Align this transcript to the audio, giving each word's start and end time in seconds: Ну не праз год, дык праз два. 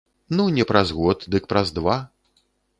Ну 0.37 0.45
не 0.55 0.65
праз 0.71 0.95
год, 1.01 1.27
дык 1.37 1.43
праз 1.53 1.77
два. 1.79 2.01